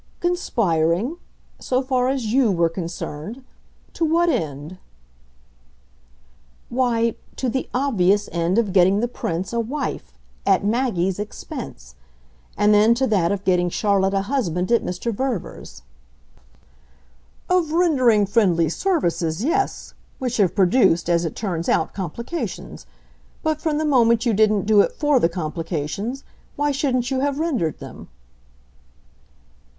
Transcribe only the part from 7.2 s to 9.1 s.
to the obvious end of getting the